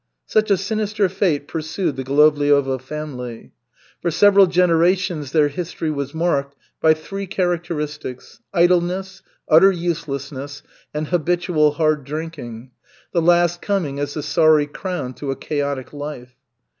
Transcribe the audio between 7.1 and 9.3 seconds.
characteristics, idleness,